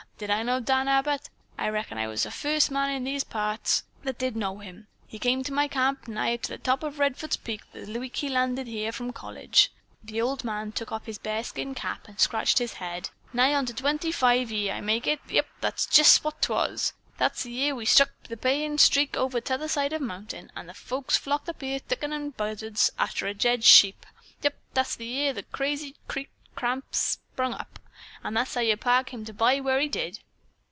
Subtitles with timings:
[0.17, 1.31] Did I know Danny Abbott?
[1.57, 4.85] I reckon I was the furst man in these here parts that did know him.
[5.07, 8.29] He come to my camp, nigh to the top of Redfords' Peak, the week he
[8.29, 9.71] landed here from college."
[10.03, 13.09] The old man took off his bearskin cap and scratched his head.
[13.33, 15.21] "Nigh onto twenty five year, I make it.
[15.27, 16.93] Yep, that's jest what 'twas.
[17.17, 20.69] That's the year we struck the payin' streak over t'other side of the mountain, and
[20.77, 24.05] folks flocked in here thicker'n buzzards arter a dead sheep.
[24.43, 27.79] Yep, that's the year the Crazy Creek Camp sprung up,
[28.23, 30.17] and that's how yer pa come to buy where he did."